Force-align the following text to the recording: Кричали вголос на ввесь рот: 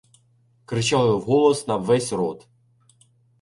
Кричали 0.65 1.11
вголос 1.13 1.63
на 1.67 1.77
ввесь 1.77 2.11
рот: 2.11 2.47